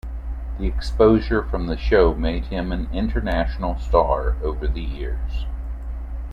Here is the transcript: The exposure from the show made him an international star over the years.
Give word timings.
The 0.57 0.65
exposure 0.65 1.43
from 1.43 1.67
the 1.67 1.77
show 1.77 2.15
made 2.15 2.45
him 2.45 2.71
an 2.71 2.89
international 2.91 3.77
star 3.77 4.35
over 4.41 4.67
the 4.67 4.81
years. 4.81 5.45